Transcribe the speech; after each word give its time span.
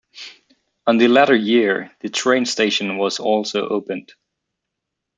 On 0.87 0.97
the 0.97 1.07
latter 1.07 1.35
year 1.35 1.91
the 1.99 2.09
train 2.09 2.47
station 2.47 2.97
was 2.97 3.19
also 3.19 3.67
opened. 3.69 4.13